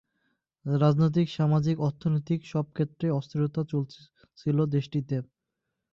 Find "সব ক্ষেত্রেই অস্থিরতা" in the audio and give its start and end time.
2.45-3.61